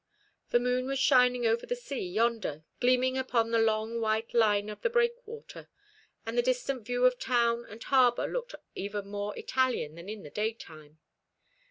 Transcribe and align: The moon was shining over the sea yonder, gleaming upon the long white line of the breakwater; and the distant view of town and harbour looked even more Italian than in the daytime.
The 0.49 0.59
moon 0.59 0.87
was 0.87 0.97
shining 0.97 1.45
over 1.45 1.67
the 1.67 1.75
sea 1.75 2.01
yonder, 2.03 2.63
gleaming 2.79 3.19
upon 3.19 3.51
the 3.51 3.59
long 3.59 3.99
white 4.01 4.33
line 4.33 4.67
of 4.67 4.81
the 4.81 4.89
breakwater; 4.89 5.69
and 6.25 6.35
the 6.35 6.41
distant 6.41 6.87
view 6.87 7.05
of 7.05 7.19
town 7.19 7.67
and 7.69 7.83
harbour 7.83 8.25
looked 8.27 8.55
even 8.73 9.05
more 9.09 9.37
Italian 9.37 9.93
than 9.93 10.09
in 10.09 10.23
the 10.23 10.31
daytime. 10.31 10.97